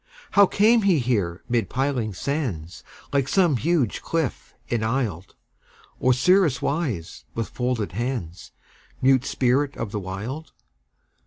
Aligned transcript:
How 0.31 0.47
came 0.47 0.81
he 0.81 0.97
here 0.97 1.43
mid 1.47 1.69
piling 1.69 2.15
sands, 2.15 2.83
Like 3.13 3.27
some 3.27 3.57
huge 3.57 4.01
cliff 4.01 4.55
enisled, 4.67 5.35
Osiris 6.03 6.59
wise, 6.59 7.25
with 7.35 7.49
folded 7.49 7.91
hands, 7.91 8.51
Mute 8.99 9.25
spirit 9.25 9.77
of 9.77 9.91
the 9.91 9.99
Wild? 9.99 10.53